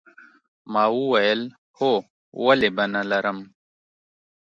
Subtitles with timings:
[0.71, 1.41] ما وویل
[1.77, 1.93] هو
[2.45, 3.39] ولې به نه لرم